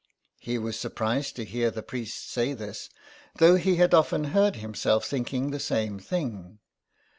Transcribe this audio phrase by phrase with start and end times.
[0.39, 2.89] He was surprised to hear the priest say this,
[3.35, 6.57] though he had often heard himself thinking the same thing.